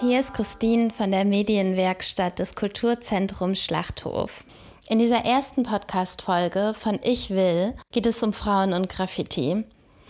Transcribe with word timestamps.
Hier 0.00 0.18
ist 0.18 0.32
Christine 0.32 0.88
von 0.88 1.10
der 1.10 1.26
Medienwerkstatt 1.26 2.38
des 2.38 2.54
Kulturzentrums 2.54 3.62
Schlachthof. 3.62 4.44
In 4.88 4.98
dieser 4.98 5.26
ersten 5.26 5.62
Podcast-Folge 5.62 6.72
von 6.72 6.98
Ich 7.02 7.28
will 7.28 7.74
geht 7.92 8.06
es 8.06 8.22
um 8.22 8.32
Frauen 8.32 8.72
und 8.72 8.88
Graffiti. 8.88 9.62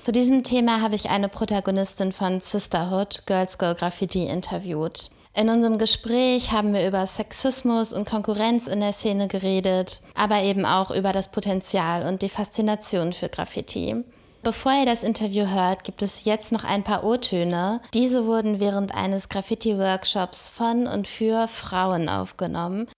Zu 0.03 0.13
diesem 0.13 0.45
Thema 0.45 0.81
habe 0.81 0.95
ich 0.95 1.11
eine 1.11 1.29
Protagonistin 1.29 2.13
von 2.13 2.39
Sisterhood, 2.39 3.25
Girls 3.27 3.59
Go 3.59 3.75
Graffiti, 3.75 4.27
interviewt. 4.27 5.11
In 5.35 5.49
unserem 5.49 5.77
Gespräch 5.77 6.53
haben 6.53 6.73
wir 6.73 6.87
über 6.87 7.05
Sexismus 7.05 7.93
und 7.93 8.09
Konkurrenz 8.09 8.69
in 8.69 8.79
der 8.79 8.93
Szene 8.93 9.27
geredet, 9.27 10.03
aber 10.15 10.41
eben 10.45 10.67
auch 10.67 10.93
über 10.93 11.13
das 11.13 11.33
Potenzial 11.33 12.07
und 12.07 12.23
die 12.23 12.29
Faszination 12.29 13.13
für 13.13 13.29
Graffiti. 13.29 14.05
Bevor 14.43 14.73
ihr 14.73 14.87
das 14.87 15.03
Interview 15.03 15.47
hört, 15.49 15.85
gibt 15.85 16.01
es 16.01 16.25
jetzt 16.25 16.51
noch 16.51 16.65
ein 16.65 16.83
paar 16.83 17.05
O-Töne. 17.05 17.83
Diese 17.93 18.25
wurden 18.25 18.59
während 18.59 18.95
eines 18.95 19.29
Graffiti-Workshops 19.29 20.49
von 20.49 20.87
und 20.87 21.07
für 21.07 21.47
Frauen 21.47 22.09
aufgenommen. 22.09 22.89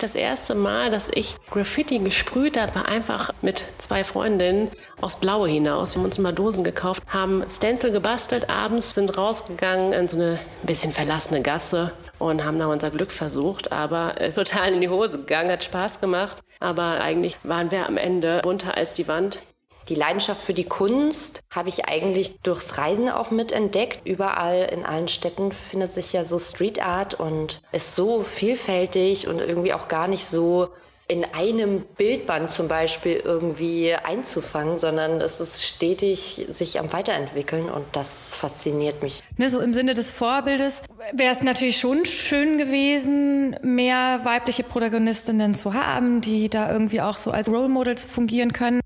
Das 0.00 0.14
erste 0.14 0.54
Mal, 0.54 0.90
dass 0.90 1.08
ich 1.12 1.34
Graffiti 1.50 1.98
gesprüht 1.98 2.56
habe, 2.56 2.72
war 2.76 2.86
einfach 2.86 3.30
mit 3.42 3.64
zwei 3.78 4.04
Freundinnen 4.04 4.70
aus 5.00 5.18
Blaue 5.18 5.48
hinaus. 5.48 5.94
Wir 5.94 5.98
haben 5.98 6.04
uns 6.04 6.18
mal 6.18 6.32
Dosen 6.32 6.62
gekauft, 6.62 7.02
haben 7.08 7.42
Stencil 7.50 7.90
gebastelt, 7.90 8.48
abends 8.48 8.94
sind 8.94 9.18
rausgegangen 9.18 9.92
in 9.92 10.06
so 10.06 10.16
eine 10.16 10.38
bisschen 10.62 10.92
verlassene 10.92 11.42
Gasse 11.42 11.90
und 12.20 12.44
haben 12.44 12.60
da 12.60 12.66
unser 12.66 12.90
Glück 12.90 13.10
versucht, 13.10 13.72
aber 13.72 14.20
ist 14.20 14.36
total 14.36 14.72
in 14.72 14.80
die 14.80 14.88
Hose 14.88 15.18
gegangen, 15.18 15.50
hat 15.50 15.64
Spaß 15.64 16.00
gemacht, 16.00 16.42
aber 16.60 17.00
eigentlich 17.00 17.36
waren 17.42 17.72
wir 17.72 17.86
am 17.86 17.96
Ende 17.96 18.40
bunter 18.42 18.76
als 18.76 18.94
die 18.94 19.08
Wand. 19.08 19.40
Die 19.88 19.94
Leidenschaft 19.94 20.42
für 20.42 20.54
die 20.54 20.64
Kunst 20.64 21.40
habe 21.50 21.70
ich 21.70 21.88
eigentlich 21.88 22.40
durchs 22.40 22.76
Reisen 22.76 23.08
auch 23.08 23.30
mitentdeckt. 23.30 24.06
Überall 24.06 24.68
in 24.72 24.84
allen 24.84 25.08
Städten 25.08 25.50
findet 25.52 25.92
sich 25.92 26.12
ja 26.12 26.24
so 26.24 26.38
Street 26.38 26.84
Art 26.84 27.14
und 27.14 27.62
ist 27.72 27.94
so 27.94 28.22
vielfältig 28.22 29.28
und 29.28 29.40
irgendwie 29.40 29.72
auch 29.72 29.88
gar 29.88 30.06
nicht 30.08 30.26
so 30.26 30.68
in 31.10 31.24
einem 31.24 31.86
Bildband 31.96 32.50
zum 32.50 32.68
Beispiel 32.68 33.22
irgendwie 33.24 33.94
einzufangen, 33.94 34.78
sondern 34.78 35.22
es 35.22 35.40
ist 35.40 35.64
stetig 35.64 36.46
sich 36.50 36.78
am 36.78 36.92
Weiterentwickeln 36.92 37.70
und 37.70 37.86
das 37.92 38.34
fasziniert 38.34 39.02
mich. 39.02 39.22
Ne, 39.38 39.48
so 39.48 39.60
im 39.60 39.72
Sinne 39.72 39.94
des 39.94 40.10
Vorbildes 40.10 40.82
wäre 41.14 41.32
es 41.32 41.42
natürlich 41.42 41.78
schon 41.78 42.04
schön 42.04 42.58
gewesen, 42.58 43.56
mehr 43.62 44.20
weibliche 44.24 44.64
Protagonistinnen 44.64 45.54
zu 45.54 45.72
haben, 45.72 46.20
die 46.20 46.50
da 46.50 46.70
irgendwie 46.70 47.00
auch 47.00 47.16
so 47.16 47.30
als 47.30 47.48
Role 47.48 47.70
Models 47.70 48.04
fungieren 48.04 48.52
können. 48.52 48.80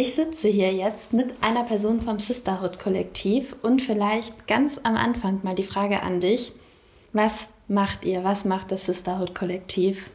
Ich 0.00 0.14
sitze 0.14 0.48
hier 0.48 0.72
jetzt 0.72 1.12
mit 1.12 1.30
einer 1.42 1.62
Person 1.62 2.00
vom 2.00 2.18
Sisterhood-Kollektiv 2.18 3.54
und 3.60 3.82
vielleicht 3.82 4.46
ganz 4.46 4.80
am 4.82 4.96
Anfang 4.96 5.40
mal 5.42 5.54
die 5.54 5.62
Frage 5.62 6.02
an 6.02 6.20
dich. 6.20 6.52
Was 7.12 7.50
macht 7.68 8.06
ihr? 8.06 8.24
Was 8.24 8.46
macht 8.46 8.72
das 8.72 8.86
Sisterhood-Kollektiv? 8.86 10.08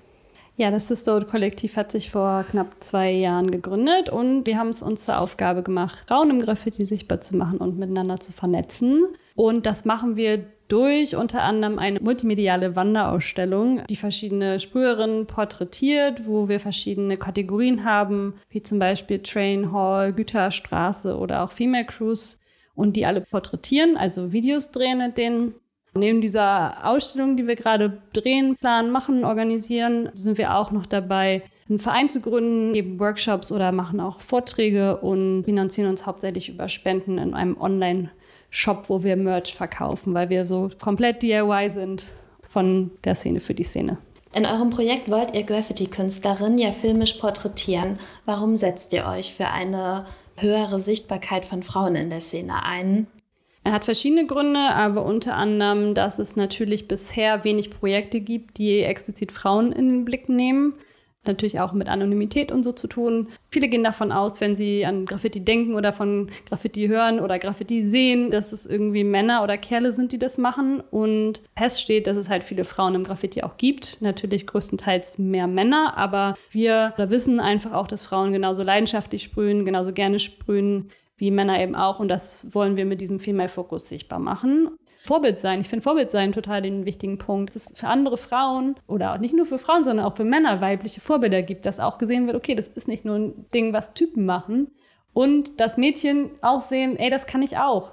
Ja, 0.58 0.72
das 0.72 0.88
Sisterhood-Kollektiv 0.88 1.78
hat 1.78 1.92
sich 1.92 2.10
vor 2.10 2.46
knapp 2.50 2.78
zwei 2.80 3.12
Jahren 3.12 3.52
gegründet 3.52 4.10
und 4.10 4.48
wir 4.48 4.58
haben 4.58 4.70
es 4.70 4.82
uns 4.82 5.04
zur 5.04 5.20
Aufgabe 5.20 5.62
gemacht, 5.62 6.06
Frauen 6.08 6.32
im 6.32 6.40
Graffiti 6.40 6.84
sichtbar 6.88 7.22
zu 7.22 7.38
machen 7.38 7.60
und 7.60 7.78
miteinander 7.78 8.20
zu 8.20 8.32
vernetzen. 8.32 9.06
Und 9.36 9.68
das 9.68 9.86
machen 9.86 10.16
wir 10.16 10.48
durch 10.68 11.16
unter 11.16 11.44
anderem 11.44 11.78
eine 11.78 12.00
multimediale 12.00 12.76
Wanderausstellung, 12.76 13.84
die 13.88 13.96
verschiedene 13.96 14.60
Sprüherinnen 14.60 15.28
porträtiert, 15.28 16.26
wo 16.26 16.48
wir 16.50 16.60
verschiedene 16.60 17.18
Kategorien 17.18 17.86
haben, 17.86 18.36
wie 18.50 18.62
zum 18.62 18.80
Beispiel 18.80 19.20
Train 19.20 19.72
Hall, 19.72 20.14
Güterstraße 20.14 21.18
oder 21.18 21.44
auch 21.44 21.52
Female 21.52 21.86
Cruise 21.86 22.38
und 22.74 22.96
die 22.96 23.06
alle 23.06 23.22
porträtieren, 23.22 23.98
also 23.98 24.32
Videos 24.32 24.72
drehen 24.72 24.98
mit 24.98 25.18
denen. 25.18 25.56
Neben 25.98 26.20
dieser 26.20 26.86
Ausstellung, 26.86 27.38
die 27.38 27.48
wir 27.48 27.56
gerade 27.56 28.02
drehen, 28.12 28.58
planen, 28.58 28.92
machen, 28.92 29.24
organisieren, 29.24 30.10
sind 30.14 30.38
wir 30.38 30.58
auch 30.58 30.72
noch 30.72 30.86
dabei, 30.86 31.42
einen 31.70 31.80
Verein 31.80 32.10
zu 32.10 32.20
gründen, 32.20 32.74
geben 32.74 33.00
Workshops 33.00 33.52
oder 33.52 33.72
machen 33.72 34.02
auch 34.02 34.20
Vorträge 34.20 34.98
und 34.98 35.46
finanzieren 35.46 35.90
uns 35.90 36.06
hauptsächlich 36.06 36.50
über 36.50 36.68
Spenden 36.68 37.18
in 37.18 37.34
einem 37.34 37.56
Online- 37.60 38.10
Shop, 38.56 38.88
wo 38.88 39.04
wir 39.04 39.18
Merch 39.18 39.54
verkaufen, 39.54 40.14
weil 40.14 40.30
wir 40.30 40.46
so 40.46 40.70
komplett 40.82 41.22
DIY 41.22 41.70
sind 41.72 42.06
von 42.42 42.92
der 43.04 43.14
Szene 43.14 43.42
für 43.42 43.54
die 43.54 43.64
Szene. 43.64 43.98
In 44.34 44.46
eurem 44.46 44.70
Projekt 44.70 45.12
wollt 45.12 45.36
ihr 45.36 45.44
Graffiti-Künstlerinnen 45.44 46.58
ja 46.58 46.72
filmisch 46.72 47.16
porträtieren. 47.16 48.00
Warum 48.24 48.56
setzt 48.56 48.94
ihr 48.94 49.08
euch 49.08 49.34
für 49.34 49.48
eine 49.48 50.06
höhere 50.38 50.80
Sichtbarkeit 50.80 51.44
von 51.44 51.64
Frauen 51.64 51.96
in 51.96 52.10
der 52.10 52.22
Szene 52.22 52.64
ein? 52.64 53.08
Er 53.66 53.74
hat 53.74 53.84
verschiedene 53.84 54.26
Gründe, 54.26 54.60
aber 54.60 55.04
unter 55.04 55.36
anderem, 55.36 55.94
dass 55.94 56.18
es 56.18 56.38
natürlich 56.38 56.88
bisher 56.88 57.44
wenig 57.44 57.72
Projekte 57.72 58.22
gibt, 58.22 58.58
die 58.58 58.82
explizit 58.82 59.34
Frauen 59.34 59.74
in 59.74 59.90
den 59.90 60.06
Blick 60.06 60.30
nehmen 60.30 60.76
natürlich 61.28 61.60
auch 61.60 61.74
mit 61.74 61.88
Anonymität 61.88 62.52
und 62.52 62.64
so 62.64 62.72
zu 62.72 62.88
tun. 62.88 63.28
Viele 63.52 63.68
gehen 63.68 63.84
davon 63.84 64.12
aus, 64.12 64.42
wenn 64.42 64.56
sie 64.56 64.86
an 64.86 65.06
Graffiti 65.06 65.44
denken 65.44 65.76
oder 65.76 65.94
von 65.94 66.30
Graffiti 66.48 66.88
hören 66.88 67.20
oder 67.20 67.40
Graffiti 67.40 67.84
sehen, 67.84 68.30
dass 68.30 68.52
es 68.52 68.66
irgendwie 68.66 69.04
Männer 69.04 69.44
oder 69.44 69.58
Kerle 69.58 69.92
sind, 69.92 70.12
die 70.12 70.20
das 70.20 70.38
machen. 70.38 70.82
Und 70.92 71.42
fest 71.58 71.82
steht, 71.82 72.08
dass 72.08 72.18
es 72.18 72.30
halt 72.30 72.44
viele 72.44 72.66
Frauen 72.66 72.96
im 72.96 73.04
Graffiti 73.04 73.44
auch 73.44 73.58
gibt. 73.58 74.02
Natürlich 74.02 74.48
größtenteils 74.48 75.18
mehr 75.20 75.48
Männer, 75.48 75.98
aber 75.98 76.36
wir 76.52 76.94
wissen 76.98 77.40
einfach 77.40 77.74
auch, 77.74 77.88
dass 77.88 78.06
Frauen 78.06 78.32
genauso 78.32 78.64
leidenschaftlich 78.64 79.24
sprühen, 79.24 79.66
genauso 79.66 79.94
gerne 79.94 80.20
sprühen 80.20 80.90
wie 81.18 81.32
Männer 81.32 81.62
eben 81.62 81.76
auch. 81.76 82.00
Und 82.00 82.10
das 82.10 82.54
wollen 82.54 82.78
wir 82.78 82.86
mit 82.86 83.02
diesem 83.02 83.20
Female 83.20 83.50
Fokus 83.50 83.88
sichtbar 83.88 84.20
machen. 84.20 84.72
Vorbild 85.06 85.40
sein. 85.40 85.62
Ich 85.62 85.70
finde 85.70 85.84
Vorbild 85.84 86.12
sein 86.12 86.32
total 86.32 86.62
den 86.62 86.86
wichtigen 86.86 87.18
Punkt. 87.18 87.56
Dass 87.56 87.72
es 87.72 87.80
für 87.80 87.88
andere 87.88 88.18
Frauen 88.18 88.76
oder 88.88 89.14
auch 89.14 89.18
nicht 89.20 89.34
nur 89.34 89.46
für 89.46 89.58
Frauen, 89.58 89.84
sondern 89.84 90.06
auch 90.06 90.16
für 90.16 90.24
Männer 90.24 90.62
weibliche 90.62 91.02
Vorbilder 91.02 91.42
gibt, 91.42 91.66
dass 91.66 91.80
auch 91.80 91.98
gesehen 91.98 92.26
wird, 92.28 92.36
okay, 92.36 92.56
das 92.56 92.68
ist 92.68 92.88
nicht 92.88 93.06
nur 93.06 93.16
ein 93.16 93.46
Ding, 93.54 93.74
was 93.74 93.94
Typen 93.94 94.26
machen. 94.26 94.72
Und 95.14 95.60
dass 95.60 95.78
Mädchen 95.78 96.32
auch 96.42 96.62
sehen, 96.62 96.98
ey, 96.98 97.10
das 97.10 97.26
kann 97.26 97.42
ich 97.42 97.58
auch. 97.58 97.92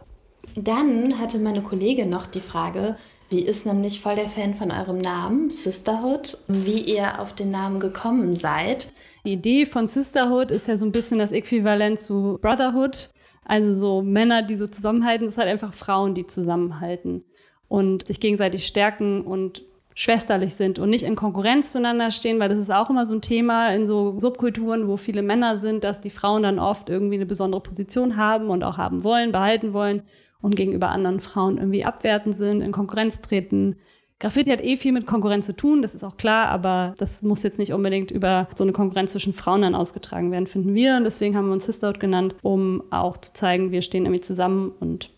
Dann 0.56 1.18
hatte 1.20 1.38
meine 1.38 1.62
Kollegin 1.62 2.10
noch 2.10 2.26
die 2.26 2.40
Frage, 2.40 2.96
die 3.30 3.42
ist 3.42 3.64
nämlich 3.64 4.00
voll 4.00 4.16
der 4.16 4.28
Fan 4.28 4.54
von 4.54 4.70
eurem 4.70 4.98
Namen, 4.98 5.50
Sisterhood, 5.50 6.38
wie 6.48 6.80
ihr 6.80 7.18
auf 7.18 7.32
den 7.32 7.50
Namen 7.50 7.80
gekommen 7.80 8.34
seid. 8.34 8.92
Die 9.24 9.32
Idee 9.32 9.64
von 9.64 9.86
Sisterhood 9.86 10.50
ist 10.50 10.68
ja 10.68 10.76
so 10.76 10.84
ein 10.84 10.92
bisschen 10.92 11.18
das 11.18 11.32
Äquivalent 11.32 11.98
zu 11.98 12.38
Brotherhood. 12.42 13.10
Also 13.44 13.72
so 13.72 14.02
Männer, 14.02 14.42
die 14.42 14.54
so 14.54 14.66
zusammenhalten, 14.66 15.28
sind 15.28 15.38
halt 15.38 15.50
einfach 15.50 15.74
Frauen, 15.74 16.14
die 16.14 16.26
zusammenhalten 16.26 17.24
und 17.68 18.06
sich 18.06 18.20
gegenseitig 18.20 18.66
stärken 18.66 19.22
und 19.22 19.62
schwesterlich 19.94 20.54
sind 20.54 20.78
und 20.78 20.90
nicht 20.90 21.04
in 21.04 21.16
Konkurrenz 21.16 21.72
zueinander 21.72 22.10
stehen, 22.10 22.40
weil 22.40 22.48
das 22.48 22.58
ist 22.58 22.70
auch 22.70 22.88
immer 22.88 23.04
so 23.04 23.14
ein 23.14 23.20
Thema 23.20 23.74
in 23.74 23.86
so 23.86 24.18
Subkulturen, 24.18 24.88
wo 24.88 24.96
viele 24.96 25.22
Männer 25.22 25.56
sind, 25.56 25.84
dass 25.84 26.00
die 26.00 26.10
Frauen 26.10 26.42
dann 26.42 26.58
oft 26.58 26.88
irgendwie 26.88 27.16
eine 27.16 27.26
besondere 27.26 27.62
Position 27.62 28.16
haben 28.16 28.48
und 28.48 28.64
auch 28.64 28.78
haben 28.78 29.04
wollen, 29.04 29.32
behalten 29.32 29.72
wollen 29.72 30.02
und 30.40 30.56
gegenüber 30.56 30.88
anderen 30.90 31.20
Frauen 31.20 31.58
irgendwie 31.58 31.84
abwertend 31.84 32.34
sind, 32.34 32.62
in 32.62 32.72
Konkurrenz 32.72 33.20
treten. 33.20 33.76
Graffiti 34.22 34.52
hat 34.52 34.62
eh 34.62 34.76
viel 34.76 34.92
mit 34.92 35.04
Konkurrenz 35.04 35.46
zu 35.46 35.56
tun, 35.56 35.82
das 35.82 35.96
ist 35.96 36.04
auch 36.04 36.16
klar, 36.16 36.46
aber 36.46 36.94
das 36.96 37.24
muss 37.24 37.42
jetzt 37.42 37.58
nicht 37.58 37.72
unbedingt 37.72 38.12
über 38.12 38.46
so 38.54 38.62
eine 38.62 38.72
Konkurrenz 38.72 39.10
zwischen 39.10 39.32
Frauen 39.32 39.62
dann 39.62 39.74
ausgetragen 39.74 40.30
werden, 40.30 40.46
finden 40.46 40.76
wir. 40.76 40.96
Und 40.96 41.02
deswegen 41.02 41.36
haben 41.36 41.46
wir 41.46 41.52
uns 41.52 41.66
Sisterhood 41.66 41.98
genannt, 41.98 42.36
um 42.40 42.84
auch 42.92 43.16
zu 43.16 43.32
zeigen, 43.32 43.72
wir 43.72 43.82
stehen 43.82 44.04
irgendwie 44.04 44.20
zusammen 44.20 44.70
und 44.78 45.10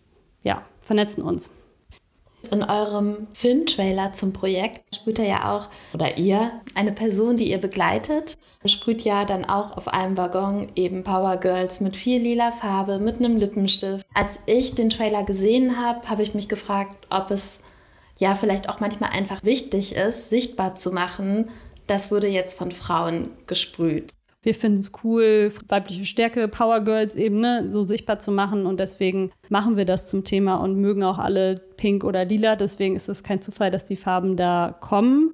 ja, 0.43 0.63
vernetzen 0.81 1.23
uns. 1.23 1.51
In 2.51 2.63
eurem 2.63 3.27
Filmtrailer 3.35 4.15
zum 4.15 4.33
Projekt 4.33 4.97
sprüht 4.97 5.19
er 5.19 5.27
ja 5.27 5.55
auch, 5.55 5.69
oder 5.93 6.17
ihr, 6.17 6.53
eine 6.75 6.93
Person, 6.93 7.37
die 7.37 7.51
ihr 7.51 7.59
begleitet, 7.59 8.39
sprüht 8.65 9.03
ja 9.03 9.27
dann 9.27 9.45
auch 9.45 9.77
auf 9.77 9.89
einem 9.89 10.17
Waggon 10.17 10.69
eben 10.77 11.05
Power 11.05 11.37
Girls 11.37 11.83
mit 11.83 11.95
viel 11.95 12.23
lila 12.23 12.53
Farbe, 12.53 12.99
mit 12.99 13.17
einem 13.17 13.37
Lippenstift. 13.37 14.07
Als 14.15 14.45
ich 14.47 14.75
den 14.75 14.89
Trailer 14.89 15.25
gesehen 15.25 15.79
habe, 15.79 16.09
habe 16.09 16.23
ich 16.23 16.33
mich 16.33 16.49
gefragt, 16.49 17.07
ob 17.11 17.31
es 17.31 17.61
ja 18.19 18.35
vielleicht 18.35 18.69
auch 18.69 18.81
manchmal 18.81 19.11
einfach 19.11 19.43
wichtig 19.43 19.95
ist, 19.95 20.31
sichtbar 20.31 20.75
zu 20.75 20.93
machen, 20.93 21.49
das 21.87 22.11
wurde 22.11 22.29
jetzt 22.29 22.59
von 22.59 22.71
Frauen 22.71 23.31
gesprüht. 23.47 24.13
Wir 24.43 24.55
finden 24.55 24.81
es 24.81 24.93
cool, 25.03 25.51
weibliche 25.69 26.05
Stärke, 26.05 26.49
Power 26.49 26.81
Girls 26.81 27.15
eben 27.17 27.41
ne, 27.41 27.67
so 27.71 27.85
sichtbar 27.85 28.19
zu 28.19 28.31
machen 28.31 28.67
und 28.67 28.79
deswegen 28.79 29.33
machen 29.49 29.79
wir 29.79 29.87
das 29.87 30.09
zum 30.09 30.23
Thema 30.23 30.57
und 30.57 30.77
mögen 30.77 31.03
auch 31.03 31.19
alle 31.19 31.55
pink 31.79 32.05
oder 32.05 32.27
lila. 32.27 32.55
Deswegen 32.55 32.95
ist 32.95 33.09
es 33.09 33.23
kein 33.23 33.41
Zufall, 33.41 33.71
dass 33.71 33.87
die 33.87 33.97
Farben 33.97 34.37
da 34.37 34.77
kommen. 34.81 35.33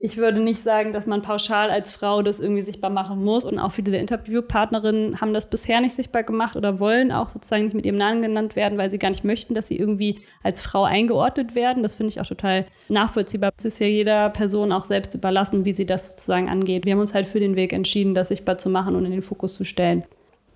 Ich 0.00 0.16
würde 0.16 0.38
nicht 0.40 0.60
sagen, 0.62 0.92
dass 0.92 1.06
man 1.06 1.22
pauschal 1.22 1.70
als 1.70 1.90
Frau 1.90 2.22
das 2.22 2.38
irgendwie 2.38 2.62
sichtbar 2.62 2.88
machen 2.88 3.24
muss. 3.24 3.44
Und 3.44 3.58
auch 3.58 3.72
viele 3.72 3.90
der 3.90 4.00
Interviewpartnerinnen 4.00 5.20
haben 5.20 5.34
das 5.34 5.50
bisher 5.50 5.80
nicht 5.80 5.96
sichtbar 5.96 6.22
gemacht 6.22 6.54
oder 6.54 6.78
wollen 6.78 7.10
auch 7.10 7.28
sozusagen 7.28 7.64
nicht 7.64 7.74
mit 7.74 7.84
ihrem 7.84 7.96
Namen 7.96 8.22
genannt 8.22 8.54
werden, 8.54 8.78
weil 8.78 8.90
sie 8.90 8.98
gar 8.98 9.10
nicht 9.10 9.24
möchten, 9.24 9.54
dass 9.54 9.66
sie 9.66 9.76
irgendwie 9.76 10.20
als 10.44 10.62
Frau 10.62 10.84
eingeordnet 10.84 11.56
werden. 11.56 11.82
Das 11.82 11.96
finde 11.96 12.12
ich 12.12 12.20
auch 12.20 12.26
total 12.26 12.64
nachvollziehbar. 12.88 13.50
Es 13.56 13.64
ist 13.64 13.80
ja 13.80 13.88
jeder 13.88 14.30
Person 14.30 14.70
auch 14.70 14.84
selbst 14.84 15.16
überlassen, 15.16 15.64
wie 15.64 15.72
sie 15.72 15.86
das 15.86 16.10
sozusagen 16.10 16.48
angeht. 16.48 16.86
Wir 16.86 16.92
haben 16.92 17.00
uns 17.00 17.14
halt 17.14 17.26
für 17.26 17.40
den 17.40 17.56
Weg 17.56 17.72
entschieden, 17.72 18.14
das 18.14 18.28
sichtbar 18.28 18.56
zu 18.56 18.70
machen 18.70 18.94
und 18.94 19.04
in 19.04 19.10
den 19.10 19.22
Fokus 19.22 19.56
zu 19.56 19.64
stellen. 19.64 20.04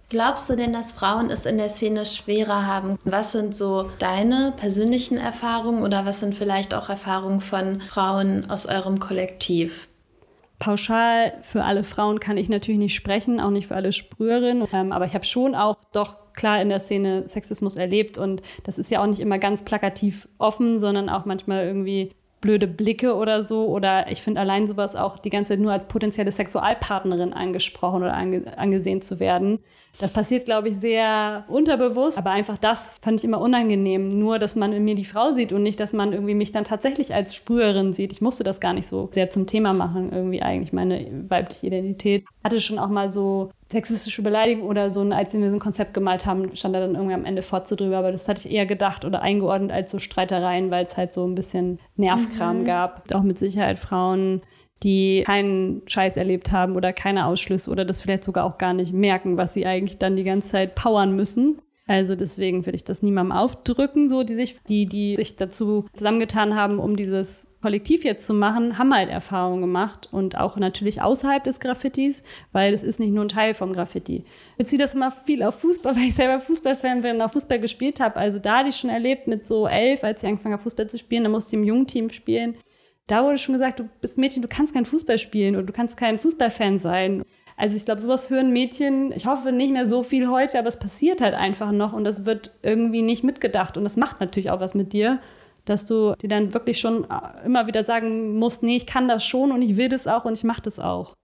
Glaubst 0.08 0.50
du 0.50 0.56
denn, 0.56 0.72
dass 0.72 0.92
Frauen 0.92 1.30
es 1.30 1.46
in 1.46 1.56
der 1.56 1.70
Szene 1.70 2.04
schwerer 2.04 2.66
haben? 2.66 2.98
Was 3.04 3.32
sind 3.32 3.56
so 3.56 3.88
deine 3.98 4.52
persönlichen 4.56 5.16
Erfahrungen 5.16 5.82
oder 5.82 6.04
was 6.04 6.20
sind 6.20 6.34
vielleicht 6.34 6.74
auch 6.74 6.90
Erfahrungen 6.90 7.40
von 7.40 7.80
Frauen 7.80 8.50
aus 8.50 8.66
eurem 8.66 9.00
Kollektiv? 9.00 9.88
Pauschal 10.58 11.32
für 11.42 11.64
alle 11.64 11.82
Frauen 11.82 12.20
kann 12.20 12.36
ich 12.36 12.48
natürlich 12.48 12.78
nicht 12.78 12.94
sprechen, 12.94 13.40
auch 13.40 13.50
nicht 13.50 13.66
für 13.66 13.74
alle 13.74 13.92
Sprüherinnen. 13.92 14.68
Ähm, 14.72 14.92
aber 14.92 15.06
ich 15.06 15.14
habe 15.14 15.24
schon 15.24 15.56
auch 15.56 15.76
doch 15.92 16.16
klar 16.34 16.62
in 16.62 16.68
der 16.68 16.78
Szene 16.78 17.28
Sexismus 17.28 17.76
erlebt 17.76 18.16
und 18.16 18.42
das 18.62 18.78
ist 18.78 18.90
ja 18.90 19.02
auch 19.02 19.06
nicht 19.06 19.18
immer 19.18 19.38
ganz 19.38 19.64
plakativ 19.64 20.28
offen, 20.38 20.78
sondern 20.78 21.08
auch 21.08 21.24
manchmal 21.24 21.66
irgendwie 21.66 22.12
blöde 22.42 22.66
Blicke 22.66 23.14
oder 23.14 23.42
so. 23.42 23.68
Oder 23.68 24.10
ich 24.10 24.20
finde 24.20 24.40
allein 24.40 24.66
sowas 24.66 24.94
auch 24.94 25.18
die 25.18 25.30
ganze 25.30 25.52
Zeit 25.52 25.60
nur 25.60 25.72
als 25.72 25.88
potenzielle 25.88 26.30
Sexualpartnerin 26.30 27.32
angesprochen 27.32 28.02
oder 28.02 28.12
ange 28.14 28.58
angesehen 28.58 29.00
zu 29.00 29.18
werden. 29.18 29.60
Das 29.98 30.12
passiert, 30.12 30.44
glaube 30.44 30.68
ich, 30.68 30.76
sehr 30.76 31.44
unterbewusst. 31.48 32.18
Aber 32.18 32.30
einfach 32.30 32.58
das 32.58 32.98
fand 33.00 33.20
ich 33.20 33.24
immer 33.24 33.40
unangenehm. 33.40 34.10
Nur, 34.10 34.38
dass 34.38 34.56
man 34.56 34.74
in 34.74 34.84
mir 34.84 34.94
die 34.94 35.04
Frau 35.04 35.30
sieht 35.30 35.52
und 35.52 35.62
nicht, 35.62 35.80
dass 35.80 35.94
man 35.94 36.12
irgendwie 36.12 36.34
mich 36.34 36.52
dann 36.52 36.64
tatsächlich 36.64 37.14
als 37.14 37.34
Sprüherin 37.34 37.94
sieht. 37.94 38.12
Ich 38.12 38.20
musste 38.20 38.44
das 38.44 38.60
gar 38.60 38.74
nicht 38.74 38.86
so 38.86 39.08
sehr 39.12 39.30
zum 39.30 39.46
Thema 39.46 39.72
machen, 39.72 40.12
irgendwie 40.12 40.42
eigentlich 40.42 40.72
meine 40.72 41.24
weibliche 41.28 41.68
Identität. 41.68 42.24
Hatte 42.44 42.60
schon 42.60 42.78
auch 42.78 42.88
mal 42.88 43.08
so 43.08 43.50
sexistische 43.70 44.22
Beleidigung 44.22 44.68
oder 44.68 44.90
so, 44.90 45.02
als 45.10 45.32
wir 45.32 45.48
so 45.48 45.54
ein 45.54 45.60
Konzept 45.60 45.94
gemalt 45.94 46.26
haben, 46.26 46.54
stand 46.56 46.74
da 46.74 46.80
dann 46.80 46.94
irgendwie 46.94 47.14
am 47.14 47.24
Ende 47.24 47.42
Fotze 47.42 47.76
drüber. 47.76 47.98
Aber 47.98 48.12
das 48.12 48.28
hatte 48.28 48.46
ich 48.46 48.54
eher 48.54 48.66
gedacht 48.66 49.04
oder 49.04 49.22
eingeordnet 49.22 49.72
als 49.72 49.90
so 49.90 49.98
Streitereien, 49.98 50.70
weil 50.70 50.84
es 50.84 50.96
halt 50.96 51.14
so 51.14 51.26
ein 51.26 51.34
bisschen 51.34 51.78
Nervkram 51.96 52.60
mhm. 52.60 52.64
gab. 52.64 53.14
Auch 53.14 53.22
mit 53.22 53.38
Sicherheit 53.38 53.78
Frauen, 53.78 54.42
die 54.82 55.22
keinen 55.24 55.82
Scheiß 55.86 56.16
erlebt 56.16 56.52
haben 56.52 56.76
oder 56.76 56.92
keine 56.92 57.26
Ausschlüsse 57.26 57.70
oder 57.70 57.84
das 57.84 58.00
vielleicht 58.00 58.24
sogar 58.24 58.44
auch 58.44 58.58
gar 58.58 58.74
nicht 58.74 58.92
merken, 58.92 59.36
was 59.36 59.54
sie 59.54 59.66
eigentlich 59.66 59.98
dann 59.98 60.16
die 60.16 60.24
ganze 60.24 60.48
Zeit 60.50 60.74
powern 60.74 61.14
müssen. 61.14 61.60
Also 61.86 62.14
deswegen 62.14 62.64
will 62.64 62.74
ich 62.74 62.84
das 62.84 63.02
niemandem 63.02 63.36
aufdrücken, 63.36 64.08
so 64.08 64.22
die 64.22 64.34
sich, 64.34 64.56
die, 64.68 64.86
die 64.86 65.16
sich 65.16 65.36
dazu 65.36 65.86
zusammengetan 65.94 66.54
haben, 66.54 66.78
um 66.78 66.96
dieses 66.96 67.51
Kollektiv 67.62 68.04
jetzt 68.04 68.26
zu 68.26 68.34
machen, 68.34 68.76
haben 68.76 68.92
halt 68.92 69.08
Erfahrungen 69.08 69.60
gemacht 69.60 70.08
und 70.10 70.36
auch 70.36 70.56
natürlich 70.56 71.00
außerhalb 71.00 71.44
des 71.44 71.60
Graffitis, 71.60 72.24
weil 72.50 72.72
das 72.72 72.82
ist 72.82 73.00
nicht 73.00 73.12
nur 73.12 73.24
ein 73.24 73.28
Teil 73.28 73.54
vom 73.54 73.72
Graffiti. 73.72 74.24
Ich 74.52 74.56
beziehe 74.58 74.82
das 74.82 74.94
immer 74.94 75.12
viel 75.12 75.42
auf 75.42 75.60
Fußball, 75.60 75.94
weil 75.96 76.08
ich 76.08 76.14
selber 76.14 76.40
Fußballfan 76.40 77.02
bin 77.02 77.16
und 77.16 77.22
auch 77.22 77.32
Fußball 77.32 77.60
gespielt 77.60 78.00
habe. 78.00 78.16
Also 78.16 78.38
da 78.38 78.58
hatte 78.58 78.70
ich 78.70 78.76
schon 78.76 78.90
erlebt 78.90 79.28
mit 79.28 79.46
so 79.46 79.66
elf, 79.68 80.02
als 80.04 80.22
ich 80.22 80.28
angefangen 80.28 80.54
habe, 80.54 80.62
Fußball 80.62 80.88
zu 80.88 80.98
spielen, 80.98 81.24
da 81.24 81.30
musste 81.30 81.56
ich 81.56 81.62
im 81.62 81.64
Jungteam 81.64 82.10
spielen. 82.10 82.56
Da 83.06 83.24
wurde 83.24 83.38
schon 83.38 83.54
gesagt, 83.54 83.80
du 83.80 83.88
bist 84.00 84.18
Mädchen, 84.18 84.42
du 84.42 84.48
kannst 84.48 84.74
kein 84.74 84.84
Fußball 84.84 85.18
spielen 85.18 85.54
oder 85.54 85.64
du 85.64 85.72
kannst 85.72 85.96
kein 85.96 86.18
Fußballfan 86.18 86.78
sein. 86.78 87.22
Also 87.56 87.76
ich 87.76 87.84
glaube, 87.84 88.00
sowas 88.00 88.30
hören 88.30 88.52
Mädchen, 88.52 89.12
ich 89.12 89.26
hoffe 89.26 89.52
nicht 89.52 89.72
mehr 89.72 89.86
so 89.86 90.02
viel 90.02 90.28
heute, 90.28 90.58
aber 90.58 90.68
es 90.68 90.78
passiert 90.78 91.20
halt 91.20 91.34
einfach 91.34 91.70
noch 91.70 91.92
und 91.92 92.04
das 92.04 92.24
wird 92.24 92.56
irgendwie 92.62 93.02
nicht 93.02 93.22
mitgedacht. 93.24 93.76
Und 93.76 93.84
das 93.84 93.96
macht 93.96 94.20
natürlich 94.20 94.50
auch 94.50 94.60
was 94.60 94.74
mit 94.74 94.92
dir, 94.92 95.20
dass 95.64 95.86
du 95.86 96.14
dir 96.20 96.28
dann 96.28 96.54
wirklich 96.54 96.80
schon 96.80 97.04
äh, 97.04 97.46
immer 97.46 97.66
wieder 97.66 97.84
sagen 97.84 98.36
musst, 98.38 98.62
nee, 98.62 98.76
ich 98.76 98.86
kann 98.86 99.08
das 99.08 99.24
schon 99.24 99.52
und 99.52 99.62
ich 99.62 99.76
will 99.76 99.88
das 99.88 100.06
auch 100.06 100.24
und 100.24 100.36
ich 100.36 100.44
mache 100.44 100.62
das 100.62 100.78
auch. 100.78 101.14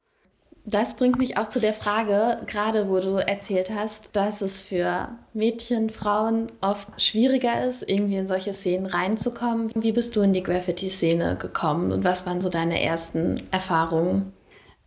Das 0.71 0.97
bringt 0.97 1.19
mich 1.19 1.39
auch 1.39 1.49
zu 1.49 1.61
der 1.61 1.73
Frage, 1.73 2.41
gerade 2.47 2.91
wo 2.91 3.01
du 3.01 3.17
erzählt 3.17 3.71
hast, 3.75 4.11
dass 4.13 4.43
es 4.43 4.61
für 4.61 5.09
Mädchen, 5.33 5.89
Frauen 5.89 6.49
oft 6.61 6.89
schwieriger 7.01 7.65
ist, 7.65 7.89
irgendwie 7.89 8.17
in 8.17 8.29
solche 8.29 8.53
Szenen 8.53 8.85
reinzukommen. 8.85 9.73
Wie 9.75 9.93
bist 9.93 10.15
du 10.15 10.21
in 10.21 10.35
die 10.35 10.43
Graffiti-Szene 10.43 11.37
gekommen 11.41 11.91
und 11.91 12.05
was 12.05 12.27
waren 12.27 12.43
so 12.43 12.51
deine 12.51 12.83
ersten 12.83 13.43
Erfahrungen? 13.51 14.35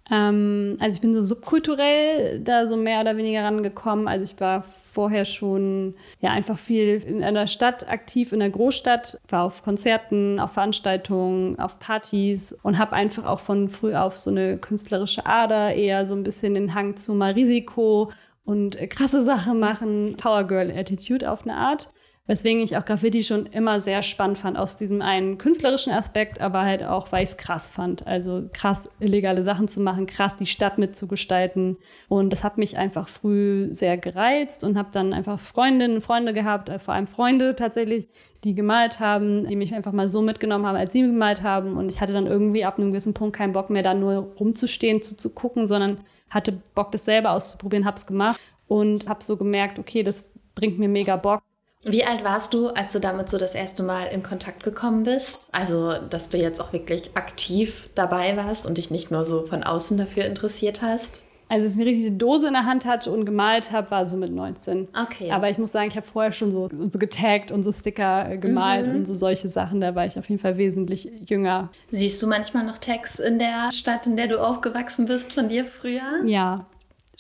Ähm, 0.10 0.78
also 0.80 0.96
ich 0.96 1.02
bin 1.02 1.14
so 1.14 1.22
subkulturell 1.22 2.40
da 2.40 2.66
so 2.66 2.78
mehr 2.78 3.02
oder 3.02 3.18
weniger 3.18 3.44
rangekommen. 3.44 4.08
Also 4.08 4.24
ich 4.24 4.40
war 4.40 4.64
vorher 4.64 5.26
schon 5.26 5.96
ja 6.20 6.32
einfach 6.32 6.58
viel 6.58 7.02
in 7.06 7.24
einer 7.24 7.48
Stadt 7.48 7.90
aktiv, 7.90 8.32
in 8.32 8.40
der 8.40 8.50
Großstadt, 8.50 9.20
war 9.30 9.44
auf 9.44 9.64
Konzerten, 9.64 10.40
auf 10.40 10.54
Veranstaltungen, 10.54 11.60
auf 11.60 11.80
Partys 11.80 12.54
und 12.64 12.78
habe 12.78 12.94
einfach 12.94 13.26
auch 13.26 13.40
von 13.40 13.70
früh 13.70 13.94
auf 13.96 14.18
so 14.18 14.32
eine 14.32 14.58
künstlerische 14.58 15.26
Ader, 15.26 15.74
eher 15.74 16.06
so 16.06 16.16
ein 16.16 16.24
bisschen 16.24 16.56
den 16.56 16.74
Hang 16.74 16.96
zu 16.98 17.14
mal 17.14 17.34
Risiko 17.34 18.12
und 18.44 18.78
krasse 18.90 19.24
Sachen 19.24 19.60
machen, 19.60 20.16
Power 20.18 20.46
Girl 20.46 20.72
Attitude 20.72 21.30
auf 21.30 21.44
eine 21.44 21.56
Art. 21.56 21.90
Weswegen 22.32 22.64
ich 22.64 22.78
auch 22.78 22.86
Graffiti 22.86 23.24
schon 23.24 23.46
immer 23.48 23.82
sehr 23.82 24.02
spannend 24.02 24.38
fand, 24.38 24.58
aus 24.58 24.78
diesem 24.78 25.02
einen 25.02 25.38
künstlerischen 25.38 25.92
Aspekt, 25.92 26.40
aber 26.40 26.62
halt 26.62 26.82
auch, 26.82 27.12
weil 27.12 27.26
ich 27.26 27.32
es 27.32 27.38
krass 27.38 27.70
fand. 27.70 28.08
Also 28.08 28.48
krass 28.54 28.90
illegale 29.02 29.44
Sachen 29.44 29.68
zu 29.68 29.82
machen, 29.82 30.08
krass 30.08 30.38
die 30.38 30.46
Stadt 30.46 30.78
mitzugestalten. 30.78 31.76
Und 32.08 32.30
das 32.30 32.46
hat 32.46 32.58
mich 32.58 32.78
einfach 32.78 33.10
früh 33.10 33.68
sehr 33.74 33.98
gereizt 33.98 34.64
und 34.64 34.78
habe 34.78 34.88
dann 34.94 35.12
einfach 35.12 35.40
Freundinnen, 35.40 36.00
Freunde 36.00 36.32
gehabt, 36.34 36.70
äh, 36.70 36.80
vor 36.80 36.94
allem 36.94 37.06
Freunde 37.06 37.54
tatsächlich, 37.54 38.08
die 38.46 38.56
gemalt 38.56 39.02
haben, 39.02 39.46
die 39.46 39.58
mich 39.58 39.74
einfach 39.74 39.92
mal 39.92 40.08
so 40.08 40.22
mitgenommen 40.22 40.66
haben, 40.66 40.78
als 40.78 40.94
sie 40.94 41.02
gemalt 41.02 41.44
haben. 41.44 41.76
Und 41.76 41.90
ich 41.90 42.00
hatte 42.00 42.14
dann 42.14 42.28
irgendwie 42.28 42.64
ab 42.64 42.78
einem 42.78 42.92
gewissen 42.92 43.14
Punkt 43.14 43.36
keinen 43.36 43.52
Bock 43.52 43.70
mehr, 43.70 43.84
da 43.84 43.94
nur 43.94 44.32
rumzustehen, 44.40 45.02
zuzugucken, 45.02 45.68
sondern 45.68 46.00
hatte 46.30 46.54
Bock, 46.76 46.94
das 46.94 47.04
selber 47.04 47.32
auszuprobieren, 47.32 47.86
hab's 47.86 48.08
gemacht 48.08 48.40
und 48.70 49.10
habe 49.10 49.22
so 49.22 49.36
gemerkt, 49.36 49.80
okay, 49.80 50.02
das 50.02 50.24
bringt 50.56 50.80
mir 50.80 50.88
mega 50.88 51.18
Bock. 51.18 51.42
Wie 51.84 52.04
alt 52.04 52.24
warst 52.24 52.54
du, 52.54 52.68
als 52.68 52.94
du 52.94 53.00
damit 53.00 53.30
so 53.30 53.38
das 53.38 53.56
erste 53.56 53.82
Mal 53.82 54.06
in 54.06 54.22
Kontakt 54.22 54.64
gekommen 54.64 55.04
bist? 55.04 55.50
Also, 55.52 55.94
dass 56.10 56.30
du 56.30 56.38
jetzt 56.38 56.62
auch 56.62 56.74
wirklich 56.74 57.12
aktiv 57.16 57.90
dabei 57.96 58.38
warst 58.38 58.68
und 58.68 58.78
dich 58.78 58.92
nicht 58.92 59.10
nur 59.10 59.26
so 59.26 59.44
von 59.44 59.64
außen 59.64 59.98
dafür 59.98 60.26
interessiert 60.26 60.82
hast? 60.84 61.26
Also, 61.50 61.66
dass 61.66 61.76
ich 61.76 61.82
eine 61.82 61.90
richtige 61.90 62.12
Dose 62.14 62.48
in 62.48 62.54
der 62.54 62.66
Hand 62.66 62.86
hatte 62.86 63.12
und 63.12 63.26
gemalt 63.26 63.72
habe, 63.72 63.90
war 63.92 64.06
so 64.06 64.16
mit 64.16 64.32
19. 64.32 64.88
Okay. 64.98 65.32
Aber 65.32 65.50
ich 65.50 65.58
muss 65.58 65.72
sagen, 65.72 65.90
ich 65.90 65.98
habe 65.98 66.06
vorher 66.06 66.32
schon 66.32 66.52
so, 66.52 66.70
so 66.90 67.00
getaggt 67.00 67.52
und 67.52 67.64
so 67.64 67.72
Sticker 67.72 68.30
äh, 68.30 68.38
gemalt 68.38 68.88
mhm. 68.88 68.96
und 68.98 69.08
so 69.08 69.16
solche 69.16 69.50
Sachen. 69.50 69.82
Da 69.82 69.96
war 69.96 70.06
ich 70.06 70.18
auf 70.18 70.30
jeden 70.30 70.40
Fall 70.40 70.58
wesentlich 70.58 71.12
jünger. 71.28 71.70
Siehst 71.90 72.22
du 72.22 72.28
manchmal 72.28 72.66
noch 72.66 72.78
Tags 72.78 73.20
in 73.20 73.40
der 73.40 73.72
Stadt, 73.74 74.06
in 74.06 74.16
der 74.16 74.28
du 74.28 74.40
aufgewachsen 74.40 75.08
bist, 75.08 75.34
von 75.34 75.50
dir 75.50 75.66
früher? 75.66 76.24
Ja, 76.26 76.68